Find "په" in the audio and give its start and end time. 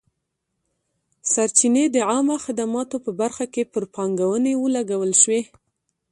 3.05-3.11